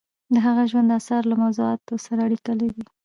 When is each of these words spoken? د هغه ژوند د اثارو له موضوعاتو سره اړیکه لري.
د 0.33 0.35
هغه 0.45 0.63
ژوند 0.71 0.87
د 0.89 0.93
اثارو 0.99 1.29
له 1.31 1.35
موضوعاتو 1.43 1.93
سره 2.05 2.19
اړیکه 2.27 2.51
لري. 2.61 2.83